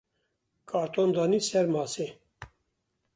Karton 0.69 1.09
danî 1.15 1.39
ser 1.49 1.65
masê. 1.75 2.07